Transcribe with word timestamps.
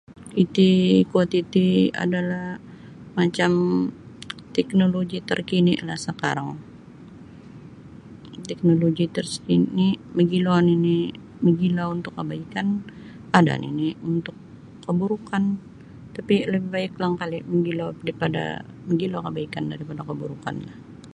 Iti 0.43 0.69
kuo 1.11 1.23
titi 1.33 1.67
adalah 2.03 2.47
macam 3.19 3.51
teknoloji 4.57 5.17
terkinilah 5.29 5.99
sekarang 6.07 6.49
teknoloji 8.49 9.05
terkini 9.15 9.87
mogilo 10.15 10.55
nini 10.67 10.97
mogilo 11.45 11.83
untuk 11.95 12.13
kebaikan 12.19 12.67
ada 13.39 13.53
nini 13.63 13.89
untuk 14.11 14.35
keburukan 14.85 15.43
tapi 16.15 16.35
lebih 16.53 16.69
baiklah 16.75 17.07
angkali 17.11 17.37
mogilo 17.51 17.87
daripada 18.05 18.43
mogilo 18.87 19.17
kebaikan 19.25 19.63
daripada 19.71 20.01
keburukanlah. 20.09 20.75